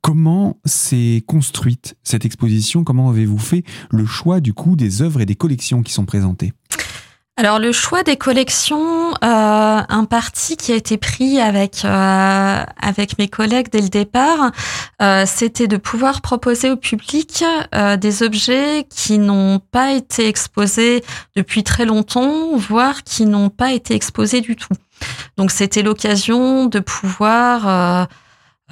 comment 0.00 0.58
s'est 0.64 1.22
construite 1.26 1.96
cette 2.02 2.24
exposition? 2.24 2.84
Comment 2.84 3.10
avez-vous 3.10 3.38
fait 3.38 3.64
le 3.90 4.06
choix 4.06 4.40
du 4.40 4.52
coup 4.52 4.76
des 4.76 5.02
œuvres 5.02 5.20
et 5.20 5.26
des 5.26 5.36
collections 5.40 5.82
qui 5.82 5.92
sont 5.92 6.04
présentées 6.04 6.52
alors 7.40 7.58
le 7.58 7.72
choix 7.72 8.02
des 8.02 8.16
collections, 8.16 9.12
euh, 9.12 9.14
un 9.22 10.04
parti 10.04 10.58
qui 10.58 10.72
a 10.72 10.74
été 10.74 10.98
pris 10.98 11.40
avec 11.40 11.86
euh, 11.86 12.62
avec 12.82 13.16
mes 13.16 13.28
collègues 13.28 13.68
dès 13.72 13.80
le 13.80 13.88
départ, 13.88 14.50
euh, 15.00 15.24
c'était 15.26 15.66
de 15.66 15.78
pouvoir 15.78 16.20
proposer 16.20 16.70
au 16.70 16.76
public 16.76 17.42
euh, 17.74 17.96
des 17.96 18.22
objets 18.22 18.86
qui 18.90 19.16
n'ont 19.16 19.58
pas 19.58 19.92
été 19.92 20.28
exposés 20.28 21.02
depuis 21.34 21.64
très 21.64 21.86
longtemps, 21.86 22.54
voire 22.58 23.04
qui 23.04 23.24
n'ont 23.24 23.48
pas 23.48 23.72
été 23.72 23.94
exposés 23.94 24.42
du 24.42 24.54
tout. 24.54 24.74
Donc 25.38 25.50
c'était 25.50 25.82
l'occasion 25.82 26.66
de 26.66 26.78
pouvoir 26.78 28.06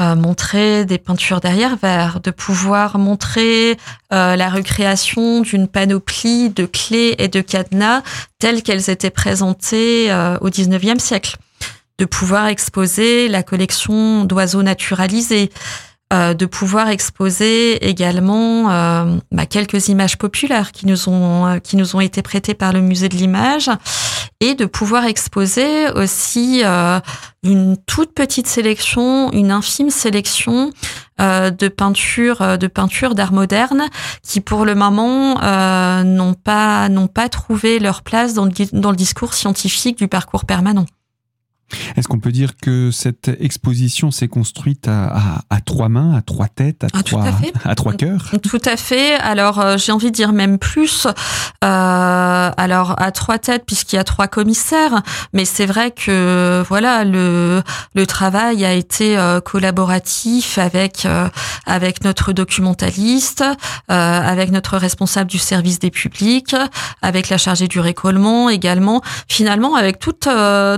euh, 0.00 0.14
montrer 0.14 0.84
des 0.84 0.98
peintures 0.98 1.40
derrière 1.40 1.76
verre, 1.76 2.20
de 2.20 2.30
pouvoir 2.30 2.98
montrer 2.98 3.76
euh, 4.12 4.36
la 4.36 4.48
recréation 4.48 5.40
d'une 5.40 5.66
panoplie 5.66 6.50
de 6.50 6.66
clés 6.66 7.16
et 7.18 7.26
de 7.26 7.40
cadenas 7.40 8.02
telles 8.38 8.62
qu'elles 8.62 8.90
étaient 8.90 9.10
présentées 9.10 10.12
euh, 10.12 10.38
au 10.40 10.50
XIXe 10.50 11.02
siècle, 11.02 11.36
de 11.98 12.04
pouvoir 12.04 12.46
exposer 12.46 13.26
la 13.26 13.42
collection 13.42 14.24
d'oiseaux 14.24 14.62
naturalisés, 14.62 15.50
euh, 16.10 16.32
de 16.32 16.46
pouvoir 16.46 16.88
exposer 16.88 17.86
également 17.86 18.70
euh, 18.70 19.18
bah, 19.30 19.44
quelques 19.44 19.88
images 19.88 20.16
populaires 20.16 20.72
qui 20.72 20.86
nous 20.86 21.10
ont 21.10 21.46
euh, 21.46 21.58
qui 21.58 21.76
nous 21.76 21.96
ont 21.96 22.00
été 22.00 22.22
prêtées 22.22 22.54
par 22.54 22.72
le 22.72 22.80
musée 22.80 23.10
de 23.10 23.16
l'image 23.16 23.70
et 24.40 24.54
de 24.54 24.64
pouvoir 24.64 25.04
exposer 25.04 25.90
aussi 25.90 26.62
une 27.42 27.76
toute 27.86 28.14
petite 28.14 28.46
sélection, 28.46 29.30
une 29.32 29.50
infime 29.50 29.90
sélection 29.90 30.70
de 31.18 31.68
peintures 31.68 32.56
de 32.56 32.66
peintures 32.68 33.16
d'art 33.16 33.32
moderne 33.32 33.88
qui 34.22 34.40
pour 34.40 34.64
le 34.64 34.76
moment 34.76 35.34
n'ont 36.04 36.34
pas 36.34 36.88
n'ont 36.88 37.08
pas 37.08 37.28
trouvé 37.28 37.80
leur 37.80 38.02
place 38.02 38.32
dans 38.32 38.44
le, 38.44 38.52
dans 38.72 38.90
le 38.90 38.96
discours 38.96 39.34
scientifique 39.34 39.98
du 39.98 40.06
parcours 40.06 40.44
permanent. 40.44 40.86
Est-ce 41.96 42.08
qu'on 42.08 42.18
peut 42.20 42.32
dire 42.32 42.56
que 42.56 42.90
cette 42.90 43.30
exposition 43.40 44.10
s'est 44.10 44.28
construite 44.28 44.88
à, 44.88 45.42
à, 45.50 45.60
trois 45.60 45.88
mains, 45.88 46.14
à 46.14 46.22
trois 46.22 46.48
têtes, 46.48 46.84
à, 46.84 46.88
ah, 46.92 47.02
trois, 47.02 47.24
à, 47.64 47.74
trois 47.74 47.92
cœurs? 47.92 48.30
Tout 48.42 48.60
à 48.64 48.76
fait. 48.76 49.14
Alors, 49.16 49.60
euh, 49.60 49.76
j'ai 49.76 49.92
envie 49.92 50.10
de 50.10 50.16
dire 50.16 50.32
même 50.32 50.58
plus. 50.58 51.06
Euh, 51.64 52.50
alors, 52.56 52.94
à 52.98 53.10
trois 53.12 53.38
têtes, 53.38 53.64
puisqu'il 53.66 53.96
y 53.96 53.98
a 53.98 54.04
trois 54.04 54.28
commissaires. 54.28 55.02
Mais 55.32 55.44
c'est 55.44 55.66
vrai 55.66 55.90
que, 55.90 56.64
voilà, 56.68 57.04
le, 57.04 57.62
le 57.94 58.06
travail 58.06 58.64
a 58.64 58.72
été 58.72 59.18
euh, 59.18 59.40
collaboratif 59.40 60.58
avec, 60.58 61.04
euh, 61.04 61.28
avec 61.66 62.04
notre 62.04 62.32
documentaliste, 62.32 63.44
avec 63.88 64.50
notre 64.50 64.76
responsable 64.76 65.30
du 65.30 65.38
service 65.38 65.78
des 65.78 65.90
publics, 65.90 66.54
avec 67.02 67.28
la 67.28 67.38
chargée 67.38 67.68
du 67.68 67.80
récollement 67.80 68.48
également. 68.48 69.02
Finalement, 69.28 69.74
avec 69.74 69.98
toutes, 69.98 70.28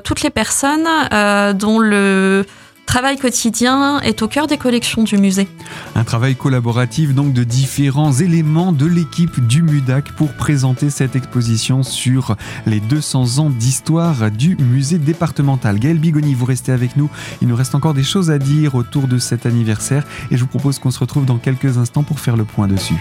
toutes 0.05 0.23
les 0.23 0.31
personnes 0.31 0.80
euh, 1.13 1.53
dont 1.53 1.79
le 1.79 2.45
travail 2.91 3.19
quotidien 3.19 4.01
est 4.01 4.21
au 4.21 4.27
cœur 4.27 4.49
des 4.49 4.59
collections 4.59 5.05
du 5.05 5.17
musée. 5.17 5.47
Un 5.95 6.03
travail 6.03 6.35
collaboratif 6.35 7.15
donc 7.15 7.33
de 7.33 7.45
différents 7.45 8.13
éléments 8.13 8.73
de 8.73 8.85
l'équipe 8.85 9.47
du 9.47 9.63
MUDAC 9.63 10.11
pour 10.17 10.33
présenter 10.33 10.91
cette 10.91 11.15
exposition 11.15 11.85
sur 11.85 12.35
les 12.67 12.81
200 12.81 13.39
ans 13.39 13.49
d'histoire 13.49 14.33
du 14.33 14.57
musée 14.57 14.99
départemental. 14.99 15.79
Gaël 15.79 15.99
Bigoni, 15.99 16.35
vous 16.35 16.47
restez 16.47 16.73
avec 16.73 16.97
nous. 16.97 17.09
Il 17.41 17.47
nous 17.47 17.57
reste 17.57 17.77
encore 17.77 17.95
des 17.95 18.03
choses 18.03 18.29
à 18.29 18.39
dire 18.39 18.75
autour 18.75 19.07
de 19.07 19.19
cet 19.19 19.47
anniversaire 19.47 20.05
et 20.33 20.37
je 20.37 20.41
vous 20.41 20.49
propose 20.49 20.81
qu'on 20.81 20.91
se 20.91 20.99
retrouve 20.99 21.27
dans 21.27 21.39
quelques 21.39 21.79
instants 21.79 22.03
pour 22.03 22.19
faire 22.19 22.37
le 22.37 22.45
point 22.45 22.67
dessus. 22.67 23.01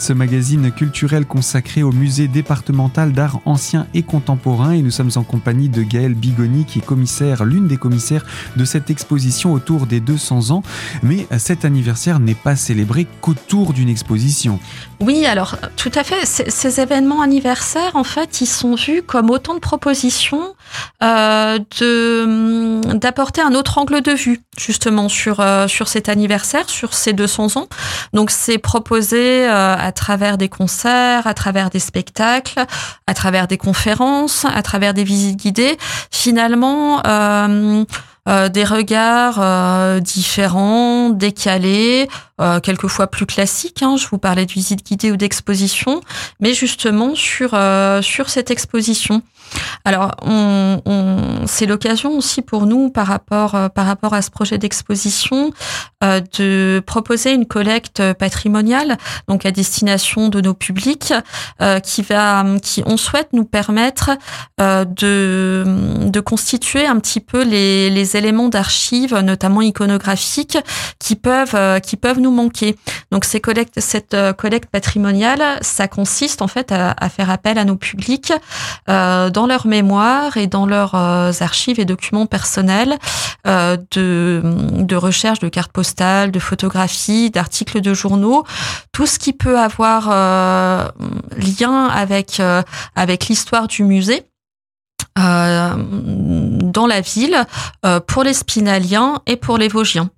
Ce 0.00 0.14
magazine 0.14 0.72
culturel 0.72 1.26
consacré 1.26 1.82
au 1.82 1.92
musée 1.92 2.26
départemental 2.26 3.12
d'art 3.12 3.40
ancien 3.44 3.86
et 3.92 4.02
contemporain 4.02 4.72
et 4.72 4.80
nous 4.80 4.90
sommes 4.90 5.10
en 5.16 5.22
compagnie 5.22 5.68
de 5.68 5.82
Gaëlle 5.82 6.14
Bigoni 6.14 6.64
qui 6.64 6.78
est 6.78 6.84
commissaire, 6.84 7.44
l'une 7.44 7.68
des 7.68 7.76
commissaires 7.76 8.24
de 8.56 8.64
cette 8.64 8.88
exposition 8.88 9.52
autour 9.52 9.86
des 9.86 10.00
200 10.00 10.50
ans. 10.50 10.62
Mais 11.02 11.26
cet 11.38 11.64
anniversaire 11.64 12.18
n'est 12.18 12.34
pas 12.34 12.56
célébré 12.56 13.06
qu'autour 13.20 13.74
d'une 13.74 13.90
exposition. 13.90 14.58
Oui, 15.00 15.26
alors 15.26 15.56
tout 15.76 15.92
à 15.94 16.04
fait. 16.04 16.26
Ces 16.26 16.80
événements 16.80 17.22
anniversaires, 17.22 17.94
en 17.94 18.04
fait, 18.04 18.40
ils 18.40 18.46
sont 18.46 18.74
vus 18.74 19.02
comme 19.02 19.30
autant 19.30 19.54
de 19.54 19.60
propositions 19.60 20.54
euh, 21.02 21.58
de 21.80 22.94
d'apporter 22.94 23.40
un 23.40 23.54
autre 23.54 23.78
angle 23.78 24.02
de 24.02 24.12
vue 24.12 24.40
justement 24.58 25.08
sur 25.08 25.40
euh, 25.40 25.66
sur 25.68 25.88
cet 25.88 26.08
anniversaire, 26.08 26.68
sur 26.68 26.92
ces 26.94 27.12
200 27.12 27.56
ans. 27.56 27.68
Donc 28.12 28.30
c'est 28.30 28.58
proposé 28.58 29.46
euh, 29.46 29.76
à 29.76 29.89
travers 29.92 30.38
des 30.38 30.48
concerts, 30.48 31.26
à 31.26 31.34
travers 31.34 31.70
des 31.70 31.78
spectacles, 31.78 32.64
à 33.06 33.14
travers 33.14 33.46
des 33.46 33.58
conférences, 33.58 34.44
à 34.44 34.62
travers 34.62 34.94
des 34.94 35.04
visites 35.04 35.36
guidées. 35.36 35.76
Finalement, 36.10 37.02
euh, 37.06 37.84
des 38.52 38.64
regards 38.64 40.00
différents, 40.00 41.10
décalés, 41.10 42.08
quelquefois 42.62 43.06
plus 43.06 43.26
classiques. 43.26 43.82
Hein. 43.82 43.96
je 43.96 44.06
vous 44.08 44.18
parlais 44.18 44.46
de 44.46 44.52
visite 44.52 44.86
guidée 44.86 45.10
ou 45.10 45.16
d'exposition, 45.16 46.00
mais 46.40 46.54
justement 46.54 47.14
sur 47.14 47.50
sur 48.02 48.28
cette 48.28 48.50
exposition. 48.50 49.22
Alors, 49.84 50.12
on, 50.22 50.80
on, 50.86 51.46
c'est 51.46 51.66
l'occasion 51.66 52.16
aussi 52.16 52.42
pour 52.42 52.66
nous, 52.66 52.90
par 52.90 53.06
rapport, 53.06 53.54
euh, 53.54 53.68
par 53.68 53.86
rapport 53.86 54.14
à 54.14 54.22
ce 54.22 54.30
projet 54.30 54.58
d'exposition, 54.58 55.50
euh, 56.04 56.20
de 56.38 56.82
proposer 56.86 57.32
une 57.32 57.46
collecte 57.46 58.12
patrimoniale, 58.14 58.98
donc 59.28 59.46
à 59.46 59.50
destination 59.50 60.28
de 60.28 60.40
nos 60.40 60.54
publics, 60.54 61.12
euh, 61.60 61.80
qui 61.80 62.02
va, 62.02 62.44
qui 62.62 62.82
on 62.86 62.96
souhaite 62.96 63.28
nous 63.32 63.44
permettre 63.44 64.10
euh, 64.60 64.84
de, 64.84 65.64
de 66.06 66.20
constituer 66.20 66.86
un 66.86 66.98
petit 66.98 67.20
peu 67.20 67.42
les, 67.42 67.90
les 67.90 68.16
éléments 68.20 68.48
d'archives, 68.48 69.16
notamment 69.16 69.62
iconographiques, 69.62 70.58
qui 70.98 71.16
peuvent, 71.16 71.54
euh, 71.54 71.80
qui 71.80 71.96
peuvent 71.96 72.20
nous 72.20 72.30
manquer. 72.30 72.76
Donc, 73.10 73.24
ces 73.24 73.40
collectes, 73.40 73.80
cette 73.80 74.16
collecte 74.38 74.70
patrimoniale, 74.70 75.58
ça 75.62 75.88
consiste 75.88 76.42
en 76.42 76.48
fait 76.48 76.72
à, 76.72 76.94
faire 77.08 77.30
appel 77.30 77.58
à 77.58 77.64
nos 77.64 77.76
publics 77.76 78.32
dans 78.86 79.40
dans 79.40 79.46
leur 79.46 79.66
mémoire 79.66 80.36
et 80.36 80.46
dans 80.46 80.66
leurs 80.66 80.94
euh, 80.94 81.32
archives 81.40 81.80
et 81.80 81.86
documents 81.86 82.26
personnels 82.26 82.98
euh, 83.46 83.78
de, 83.92 84.42
de 84.44 84.96
recherche 84.96 85.38
de 85.38 85.48
cartes 85.48 85.72
postales, 85.72 86.30
de 86.30 86.38
photographies, 86.38 87.30
d'articles 87.30 87.80
de 87.80 87.94
journaux, 87.94 88.44
tout 88.92 89.06
ce 89.06 89.18
qui 89.18 89.32
peut 89.32 89.58
avoir 89.58 90.10
euh, 90.10 90.88
lien 91.38 91.86
avec, 91.86 92.42
avec 92.94 93.28
l'histoire 93.28 93.66
du 93.66 93.82
musée. 93.82 94.29
Dans 95.20 96.86
la 96.86 97.00
ville 97.00 97.44
pour 98.06 98.22
les 98.24 98.34
Spinaliens 98.34 99.22
et 99.26 99.36
pour 99.36 99.58
les 99.58 99.68
Vosgiens. 99.68 100.10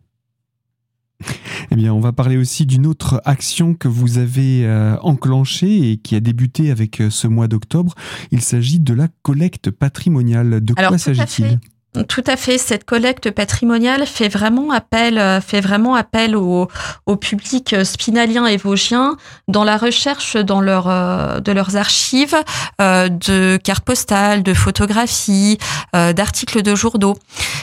Eh 1.70 1.74
bien, 1.74 1.92
on 1.92 2.00
va 2.00 2.12
parler 2.12 2.36
aussi 2.36 2.66
d'une 2.66 2.86
autre 2.86 3.20
action 3.24 3.74
que 3.74 3.88
vous 3.88 4.18
avez 4.18 4.66
euh, 4.66 4.96
enclenchée 5.00 5.90
et 5.90 5.96
qui 5.96 6.14
a 6.14 6.20
débuté 6.20 6.70
avec 6.70 7.00
euh, 7.00 7.10
ce 7.10 7.26
mois 7.26 7.48
d'octobre. 7.48 7.94
Il 8.30 8.40
s'agit 8.40 8.80
de 8.80 8.94
la 8.94 9.08
collecte 9.22 9.70
patrimoniale. 9.70 10.62
De 10.62 10.74
quoi 10.74 10.98
s'agit-il? 10.98 11.60
Tout 12.08 12.24
à 12.26 12.36
fait. 12.36 12.56
Cette 12.56 12.84
collecte 12.84 13.30
patrimoniale 13.30 14.06
fait 14.06 14.28
vraiment 14.28 14.70
appel, 14.70 15.18
euh, 15.18 15.42
fait 15.42 15.60
vraiment 15.60 15.94
appel 15.94 16.34
au, 16.34 16.68
au 17.04 17.16
public 17.16 17.76
spinalien 17.84 18.46
et 18.46 18.56
vosgien 18.56 19.16
dans 19.46 19.62
la 19.62 19.76
recherche 19.76 20.36
dans 20.36 20.62
leur, 20.62 20.88
euh, 20.88 21.40
de 21.40 21.52
leurs 21.52 21.76
archives 21.76 22.36
euh, 22.80 23.10
de 23.10 23.58
cartes 23.62 23.84
postales, 23.84 24.42
de 24.42 24.54
photographies, 24.54 25.58
d'articles 25.92 26.62
de 26.62 26.74
journaux. 26.74 27.18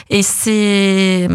Et 0.08 0.22
c'est 0.22 1.28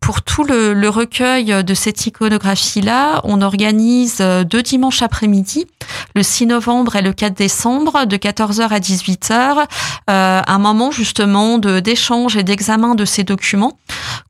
pour 0.00 0.22
tout 0.22 0.44
le, 0.44 0.72
le, 0.74 0.88
recueil 0.88 1.64
de 1.64 1.74
cette 1.74 2.06
iconographie-là, 2.06 3.20
on 3.24 3.42
organise 3.42 4.18
deux 4.18 4.62
dimanches 4.62 5.02
après-midi, 5.02 5.66
le 6.14 6.22
6 6.22 6.46
novembre 6.46 6.96
et 6.96 7.02
le 7.02 7.12
4 7.12 7.34
décembre, 7.34 8.04
de 8.06 8.16
14h 8.16 8.68
à 8.68 8.78
18h, 8.78 9.66
un 10.06 10.58
moment 10.58 10.90
justement 10.92 11.58
d'échange 11.58 12.35
et 12.38 12.44
d'examen 12.44 12.94
de 12.94 13.04
ces 13.04 13.24
documents 13.24 13.78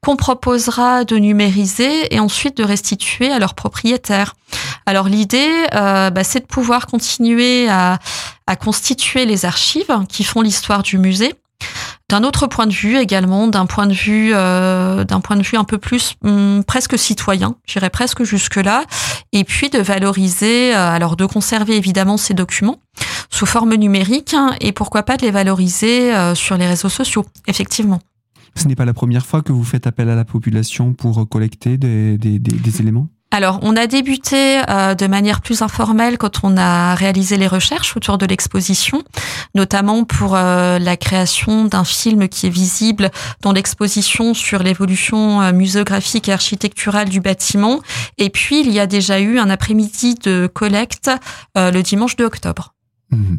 qu'on 0.03 0.17
proposera 0.17 1.05
de 1.05 1.17
numériser 1.17 2.15
et 2.15 2.21
ensuite 2.21 2.57
de 2.57 2.65
restituer 2.65 3.31
à 3.31 3.39
leurs 3.39 3.55
propriétaires. 3.55 4.35
Alors 4.87 5.09
l'idée, 5.09 5.67
euh, 5.75 6.11
bah, 6.11 6.25
c'est 6.25 6.41
de 6.41 6.47
pouvoir 6.47 6.87
continuer 6.87 7.69
à, 7.69 7.99
constituer 8.61 9.27
les 9.27 9.45
archives 9.45 9.93
qui 10.09 10.23
font 10.23 10.41
l'histoire 10.41 10.83
du 10.83 10.99
musée. 10.99 11.35
D'un 12.09 12.23
autre 12.23 12.47
point 12.47 12.69
de 12.69 12.73
vue 12.73 12.97
également, 12.97 13.49
d'un 13.49 13.67
point 13.67 13.89
de 13.89 13.93
vue, 13.93 14.31
euh, 14.33 15.03
d'un 15.03 15.19
point 15.19 15.35
de 15.35 15.43
vue 15.43 15.57
un 15.57 15.65
peu 15.65 15.77
plus 15.77 16.15
hum, 16.23 16.63
presque 16.65 16.97
citoyen, 16.97 17.57
j'irais 17.67 17.91
presque 17.91 18.23
jusque 18.23 18.57
là, 18.57 18.85
et 19.33 19.43
puis 19.43 19.71
de 19.71 19.81
valoriser, 19.81 20.73
euh, 20.73 20.89
alors 20.89 21.17
de 21.17 21.27
conserver 21.27 21.77
évidemment 21.77 22.17
ces 22.17 22.33
documents, 22.33 22.79
sous 23.29 23.45
forme 23.45 23.75
numérique 23.75 24.35
hein, 24.35 24.55
et 24.61 24.71
pourquoi 24.71 25.03
pas 25.03 25.17
de 25.17 25.23
les 25.23 25.33
valoriser 25.33 26.15
euh, 26.15 26.37
sur 26.37 26.57
les 26.57 26.69
réseaux 26.69 26.89
sociaux, 26.89 27.27
effectivement. 27.49 27.99
Ce 28.55 28.69
n'est 28.69 28.77
pas 28.77 28.85
la 28.85 28.95
première 28.95 29.27
fois 29.27 29.43
que 29.43 29.51
vous 29.51 29.65
faites 29.65 29.89
appel 29.89 30.09
à 30.09 30.15
la 30.15 30.25
population 30.25 30.95
pour 30.95 31.29
collecter 31.29 31.77
des, 31.77 32.81
éléments? 32.81 33.09
Alors, 33.33 33.59
on 33.63 33.77
a 33.77 33.87
débuté 33.87 34.63
euh, 34.69 34.95
de 34.95 35.07
manière 35.07 35.41
plus 35.41 35.61
informelle 35.61 36.17
quand 36.17 36.45
on 36.45 36.57
a 36.57 36.95
réalisé 36.95 37.37
les 37.37 37.49
recherches 37.49 37.97
autour 37.97 38.19
de 38.19 38.27
l'exposition, 38.27 39.03
notamment 39.55 40.05
pour 40.05 40.37
euh, 40.37 40.79
la 40.79 40.97
création 40.97 41.65
d'un 41.65 41.85
film 41.85 42.29
qui 42.29 42.47
est 42.47 42.51
visible 42.51 43.11
dans 43.43 43.53
l'exposition 43.53 44.33
sur 44.33 44.63
l'évolution 44.63 45.43
euh, 45.43 45.53
muséographique 45.53 46.29
et 46.29 46.33
architecturale 46.33 47.09
du 47.09 47.21
bâtiment. 47.21 47.81
Et 48.17 48.31
puis, 48.31 48.61
il 48.61 48.73
y 48.73 48.79
a 48.79 48.87
déjà 48.87 49.19
eu 49.19 49.39
un 49.39 49.51
après-midi 49.51 50.15
de 50.15 50.47
collecte 50.47 51.11
le 51.57 51.81
dimanche 51.83 52.17
2 52.17 52.25
octobre. 52.25 52.75
Mmh. 53.11 53.37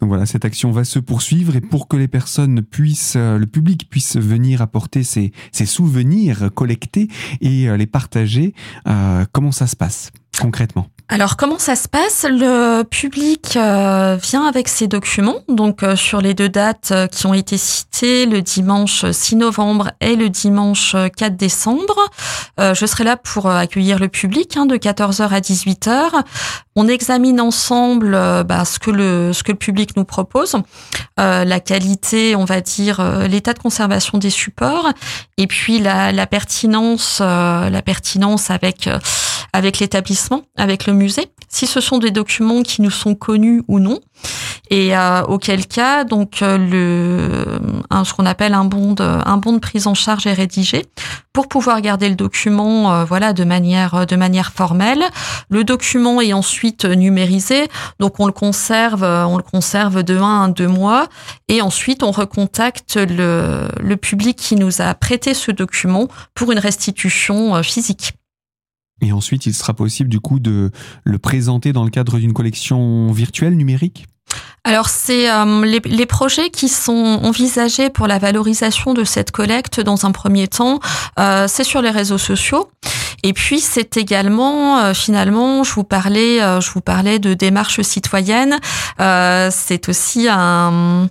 Donc 0.00 0.08
voilà, 0.08 0.26
cette 0.26 0.44
action 0.44 0.70
va 0.70 0.84
se 0.84 0.98
poursuivre 0.98 1.56
et 1.56 1.60
pour 1.60 1.88
que 1.88 1.96
les 1.96 2.08
personnes 2.08 2.62
puissent, 2.62 3.14
euh, 3.16 3.38
le 3.38 3.46
public 3.46 3.88
puisse 3.88 4.16
venir 4.16 4.62
apporter 4.62 5.02
ses, 5.02 5.32
souvenirs 5.52 6.50
collectés 6.54 7.08
et 7.40 7.68
euh, 7.68 7.76
les 7.76 7.86
partager, 7.86 8.54
euh, 8.86 9.24
comment 9.32 9.52
ça 9.52 9.66
se 9.66 9.76
passe 9.76 10.10
concrètement? 10.40 10.88
Alors 11.10 11.36
comment 11.36 11.58
ça 11.58 11.76
se 11.76 11.86
passe? 11.86 12.24
Le 12.26 12.82
public 12.82 13.56
euh, 13.56 14.16
vient 14.22 14.46
avec 14.46 14.68
ses 14.68 14.86
documents, 14.88 15.40
donc 15.48 15.82
euh, 15.82 15.96
sur 15.96 16.22
les 16.22 16.32
deux 16.32 16.48
dates 16.48 16.92
euh, 16.92 17.06
qui 17.08 17.26
ont 17.26 17.34
été 17.34 17.58
citées, 17.58 18.24
le 18.24 18.40
dimanche 18.40 19.04
6 19.10 19.36
novembre 19.36 19.90
et 20.00 20.16
le 20.16 20.30
dimanche 20.30 20.96
4 21.16 21.36
décembre. 21.36 22.08
je 22.58 22.86
serai 22.86 23.04
là 23.04 23.18
pour 23.18 23.50
accueillir 23.50 23.98
le 23.98 24.08
public 24.08 24.56
hein, 24.56 24.64
de 24.64 24.76
14h 24.76 25.28
à 25.28 25.40
18h. 25.40 26.22
On 26.74 26.88
examine 26.88 27.40
ensemble 27.40 28.12
bah, 28.44 28.64
ce 28.64 28.78
que 28.78 28.90
le 28.90 29.32
ce 29.32 29.42
que 29.42 29.52
le 29.52 29.58
public 29.58 29.96
nous 29.96 30.04
propose, 30.04 30.56
la 31.18 31.60
qualité, 31.60 32.34
on 32.34 32.44
va 32.44 32.60
dire, 32.60 33.00
l'état 33.28 33.52
de 33.52 33.60
conservation 33.60 34.18
des 34.18 34.30
supports, 34.30 34.90
et 35.36 35.46
puis 35.46 35.78
la, 35.78 36.10
la 36.10 36.26
pertinence, 36.26 37.20
la 37.20 37.82
pertinence 37.82 38.50
avec 38.50 38.88
avec 39.52 39.78
l'établissement, 39.78 40.42
avec 40.56 40.86
le 40.86 40.92
musée, 40.92 41.28
si 41.48 41.66
ce 41.66 41.80
sont 41.80 41.98
des 41.98 42.10
documents 42.10 42.62
qui 42.62 42.82
nous 42.82 42.90
sont 42.90 43.14
connus 43.14 43.62
ou 43.68 43.78
non, 43.78 44.00
et 44.70 44.96
euh, 44.96 45.22
auquel 45.22 45.66
cas 45.66 46.04
donc 46.04 46.40
euh, 46.40 46.56
le 46.58 47.60
un, 47.90 48.04
ce 48.04 48.14
qu'on 48.14 48.26
appelle 48.26 48.54
un 48.54 48.64
bon 48.64 48.92
de 48.92 49.04
un 49.04 49.36
bon 49.36 49.52
de 49.52 49.58
prise 49.58 49.86
en 49.86 49.94
charge 49.94 50.26
est 50.26 50.32
rédigé 50.32 50.86
pour 51.32 51.48
pouvoir 51.48 51.80
garder 51.80 52.08
le 52.08 52.14
document 52.14 52.92
euh, 52.92 53.04
voilà 53.04 53.32
de 53.32 53.44
manière 53.44 54.06
de 54.06 54.16
manière 54.16 54.52
formelle. 54.52 55.04
Le 55.50 55.64
document 55.64 56.20
est 56.20 56.32
ensuite 56.32 56.84
numérisé, 56.84 57.68
donc 58.00 58.20
on 58.20 58.26
le 58.26 58.32
conserve 58.32 59.02
on 59.02 59.36
le 59.36 59.42
conserve 59.42 60.02
de 60.02 60.16
un 60.16 60.44
à 60.44 60.48
deux 60.48 60.68
mois 60.68 61.08
et 61.48 61.60
ensuite 61.60 62.02
on 62.02 62.10
recontacte 62.10 62.96
le 62.96 63.68
le 63.80 63.96
public 63.96 64.36
qui 64.36 64.56
nous 64.56 64.80
a 64.80 64.94
prêté 64.94 65.34
ce 65.34 65.50
document 65.50 66.08
pour 66.34 66.52
une 66.52 66.58
restitution 66.58 67.62
physique. 67.62 68.14
Et 69.00 69.12
ensuite, 69.12 69.46
il 69.46 69.54
sera 69.54 69.74
possible 69.74 70.08
du 70.08 70.20
coup 70.20 70.38
de 70.38 70.70
le 71.04 71.18
présenter 71.18 71.72
dans 71.72 71.84
le 71.84 71.90
cadre 71.90 72.18
d'une 72.18 72.32
collection 72.32 73.12
virtuelle 73.12 73.56
numérique? 73.56 74.06
Alors 74.66 74.88
c'est 74.88 75.30
euh, 75.30 75.64
les, 75.64 76.06
projets 76.06 76.48
qui 76.48 76.70
sont 76.70 77.20
envisagés 77.22 77.90
pour 77.90 78.06
la 78.06 78.18
valorisation 78.18 78.94
de 78.94 79.04
cette 79.04 79.30
collecte 79.30 79.80
dans 79.80 80.06
un 80.06 80.12
premier 80.12 80.48
temps, 80.48 80.80
euh, 81.18 81.46
c'est 81.48 81.64
sur 81.64 81.82
les 81.82 81.90
réseaux 81.90 82.18
sociaux. 82.18 82.70
Et 83.22 83.34
puis 83.34 83.60
c'est 83.60 83.98
également 83.98 84.78
euh, 84.78 84.94
finalement, 84.94 85.64
je 85.64 85.74
vous 85.74 85.84
parlais, 85.84 86.38
je 86.38 86.70
vous 86.70 86.80
parlais 86.80 87.18
de 87.18 87.34
démarche 87.34 87.82
citoyenne. 87.82 88.58
c'est 88.98 89.88
aussi 89.88 90.28
un 90.30 91.08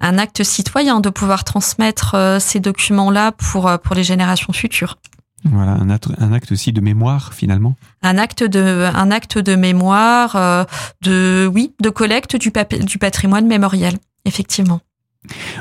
un 0.00 0.18
acte 0.18 0.44
citoyen 0.44 1.00
de 1.00 1.10
pouvoir 1.10 1.42
transmettre 1.42 2.38
ces 2.40 2.60
documents-là 2.60 3.32
pour 3.32 3.76
pour 3.82 3.96
les 3.96 4.04
générations 4.04 4.52
futures. 4.52 4.98
Voilà, 5.44 5.72
un 5.72 5.90
acte, 5.90 6.08
un 6.18 6.32
acte 6.32 6.52
aussi 6.52 6.72
de 6.72 6.80
mémoire 6.80 7.34
finalement. 7.34 7.76
Un 8.02 8.16
acte 8.18 8.42
de, 8.42 8.88
un 8.94 9.10
acte 9.10 9.38
de 9.38 9.56
mémoire, 9.56 10.36
euh, 10.36 10.64
de, 11.02 11.50
oui, 11.52 11.74
de 11.80 11.90
collecte 11.90 12.36
du, 12.36 12.50
du 12.80 12.98
patrimoine 12.98 13.46
mémoriel, 13.46 13.94
effectivement. 14.24 14.80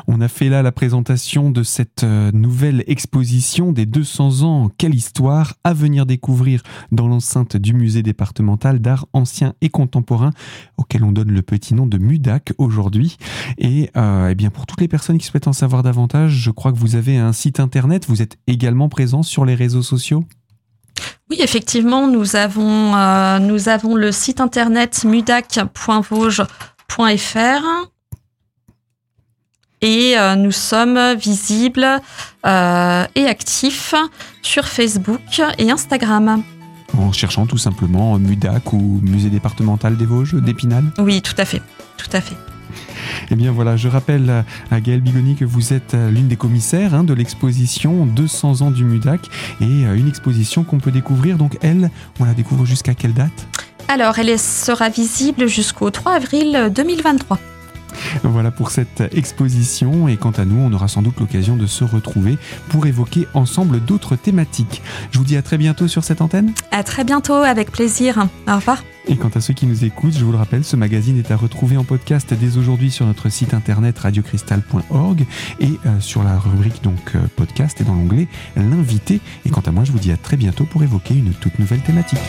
On 0.08 0.22
a 0.22 0.28
fait 0.28 0.50
là 0.50 0.62
la 0.62 0.72
présentation 0.72 1.52
de 1.52 1.64
cette 1.64 2.04
euh, 2.04 2.32
nouvelle 2.34 2.84
exposition 2.88 3.72
des 3.72 3.86
200 3.86 4.42
ans 4.42 4.70
Quelle 4.78 4.96
histoire 4.96 5.54
à 5.64 5.74
venir 5.74 6.06
découvrir 6.06 6.62
dans 6.92 7.08
l'enceinte 7.08 7.58
du 7.58 7.74
musée 7.74 8.04
départemental 8.04 8.80
d'art 8.80 9.08
ancien 9.14 9.54
et 9.62 9.70
contemporain 9.70 10.32
auquel 10.78 11.04
on 11.04 11.12
donne 11.12 11.32
le 11.32 11.42
petit 11.42 11.74
nom 11.74 11.88
de 11.88 11.98
MUDAC 11.98 12.54
aujourd'hui. 12.58 13.18
Et 13.58 13.90
euh, 13.96 14.30
eh 14.30 14.36
bien 14.36 14.50
pour 14.50 14.66
toutes 14.66 14.82
les 14.82 14.88
personnes 14.88 15.18
qui 15.18 15.26
souhaitent 15.26 15.48
en 15.48 15.54
savoir 15.54 15.84
davantage, 15.84 16.32
je 16.32 16.52
crois 16.52 16.72
que 16.72 16.78
vous 16.78 16.96
avez 16.96 17.18
un 17.18 17.34
site 17.34 17.60
internet, 17.60 18.06
vous 18.08 18.22
êtes 18.22 18.38
également 18.48 18.90
présent 18.90 19.24
sur 19.24 19.46
les 19.46 19.56
réseaux 19.56 19.84
sociaux? 19.84 20.26
Oui, 21.30 21.38
effectivement, 21.40 22.08
nous 22.08 22.36
avons, 22.36 22.96
euh, 22.96 23.40
le 23.40 24.12
site 24.12 24.42
internet 24.42 25.04
mudac.vosges.fr 25.04 27.93
et 29.84 30.18
euh, 30.18 30.36
nous 30.36 30.52
sommes 30.52 31.14
visibles 31.16 31.86
euh, 32.46 33.06
et 33.16 33.26
actifs 33.26 33.94
sur 34.42 34.66
Facebook 34.66 35.42
et 35.60 35.70
Instagram. 35.70 36.42
En 36.98 37.12
cherchant 37.12 37.46
tout 37.46 37.58
simplement 37.58 38.18
MUDAC 38.18 38.72
ou 38.74 39.00
Musée 39.04 39.30
départemental 39.30 39.98
des 39.98 40.06
Vosges 40.06 40.36
d'Épinal 40.36 40.86
Oui, 41.00 41.22
tout 41.22 41.36
à 41.38 41.46
fait, 41.46 41.62
tout 41.98 42.10
à 42.14 42.22
fait. 42.22 42.36
Eh 43.30 43.36
bien 43.36 43.52
voilà, 43.52 43.76
je 43.76 43.88
rappelle 43.90 44.46
à 44.72 44.80
Gaëlle 44.80 45.02
Bigoni 45.02 45.36
que 45.36 45.46
vous 45.46 45.74
êtes 45.74 45.94
l'une 45.94 46.28
des 46.28 46.38
commissaires 46.38 46.94
hein, 46.94 47.04
de 47.04 47.14
l'exposition 47.14 48.06
200 48.06 48.62
ans 48.62 48.72
du 48.72 48.86
MUDAC 48.86 49.22
et 49.60 49.66
euh, 49.66 49.96
une 49.96 50.08
exposition 50.08 50.64
qu'on 50.64 50.80
peut 50.80 50.92
découvrir. 50.92 51.38
Donc 51.38 51.58
elle, 51.62 51.92
on 52.20 52.26
la 52.26 52.34
découvre 52.34 52.66
jusqu'à 52.66 52.94
quelle 52.94 53.14
date? 53.14 53.48
Alors 53.90 54.18
elle 54.18 54.40
sera 54.40 54.88
visible 54.88 55.48
jusqu'au 55.48 55.90
3 55.90 56.14
avril 56.14 56.72
2023. 56.74 57.38
Voilà 58.24 58.52
pour 58.52 58.72
cette 58.72 59.04
exposition 59.14 60.08
et 60.08 60.18
quant 60.18 60.32
à 60.32 60.46
nous, 60.46 60.60
on 60.60 60.72
aura 60.74 60.88
sans 60.88 61.02
doute 61.02 61.20
l'occasion 61.20 61.56
de 61.56 61.66
se 61.66 61.84
retrouver 61.84 62.38
pour 62.70 62.86
évoquer 62.86 63.28
ensemble 63.34 63.80
d'autres 63.80 64.16
thématiques. 64.16 64.82
Je 65.12 65.18
vous 65.18 65.26
dis 65.26 65.38
à 65.38 65.42
très 65.42 65.58
bientôt 65.58 65.88
sur 65.88 66.04
cette 66.04 66.22
antenne. 66.22 66.54
À 66.72 66.84
très 66.84 67.04
bientôt, 67.04 67.34
avec 67.34 67.72
plaisir. 67.72 68.28
Au 68.48 68.56
revoir. 68.56 68.84
Et 69.08 69.18
quant 69.18 69.30
à 69.36 69.42
ceux 69.42 69.54
qui 69.54 69.66
nous 69.66 69.84
écoutent, 69.84 70.18
je 70.18 70.24
vous 70.24 70.32
le 70.32 70.38
rappelle, 70.38 70.64
ce 70.64 70.78
magazine 70.78 71.18
est 71.18 71.32
à 71.32 71.36
retrouver 71.36 71.76
en 71.76 71.84
podcast 71.84 72.34
dès 72.34 72.58
aujourd'hui 72.58 72.90
sur 72.90 73.06
notre 73.06 73.28
site 73.28 73.54
internet 73.54 74.00
radiocristal.org 74.00 75.26
et 75.60 75.72
euh, 75.86 76.00
sur 76.00 76.24
la 76.24 76.40
rubrique 76.40 76.82
donc 76.84 77.16
euh, 77.16 77.20
podcast 77.36 77.82
et 77.82 77.84
dans 77.84 77.96
l'onglet 77.96 78.28
l'invité. 78.56 79.20
Et 79.46 79.50
quant 79.50 79.62
à 79.62 79.72
moi, 79.72 79.84
je 79.84 79.92
vous 79.92 80.00
dis 80.00 80.12
à 80.12 80.18
très 80.18 80.38
bientôt 80.38 80.64
pour 80.66 80.84
évoquer 80.84 81.16
une 81.16 81.34
toute 81.34 81.60
nouvelle 81.60 81.82
thématique. 81.82 82.20